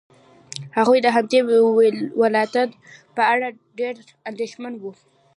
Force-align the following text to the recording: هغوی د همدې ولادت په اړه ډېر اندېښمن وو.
هغوی 0.77 0.99
د 1.03 1.07
همدې 1.15 1.39
ولادت 2.21 2.69
په 3.15 3.21
اړه 3.33 3.47
ډېر 3.79 3.95
اندېښمن 4.29 4.73
وو. 4.77 4.91